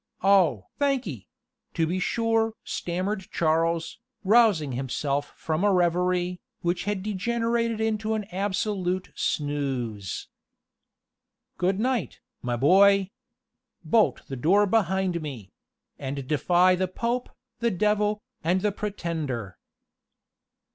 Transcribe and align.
Oh! 0.23 0.65
thank'ee 0.79 1.27
to 1.75 1.85
be 1.85 1.99
sure!" 1.99 2.55
stammered 2.63 3.27
Charles, 3.29 3.99
rousing 4.23 4.71
himself 4.71 5.31
from 5.35 5.63
a 5.63 5.71
reverie, 5.71 6.39
which 6.61 6.85
had 6.85 7.03
degenerated 7.03 7.79
into 7.79 8.15
an 8.15 8.23
absolute 8.31 9.11
snooze. 9.13 10.27
"Good 11.59 11.79
night, 11.79 12.19
my 12.41 12.55
boy! 12.55 13.11
Bolt 13.85 14.23
the 14.27 14.35
door 14.35 14.65
behind 14.65 15.21
me; 15.21 15.51
and 15.99 16.27
defy 16.27 16.73
the 16.73 16.87
Pope, 16.87 17.29
the 17.59 17.69
Devil, 17.69 18.23
and 18.43 18.61
the 18.61 18.71
Pretender!" 18.71 19.59